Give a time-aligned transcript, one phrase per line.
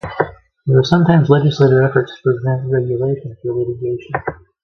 [0.65, 4.13] There are sometimes legislative efforts to prevent regulation through litigation.